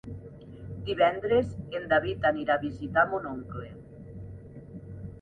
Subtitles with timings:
[0.87, 1.51] Divendres
[1.81, 3.71] en David anirà a visitar mon oncle.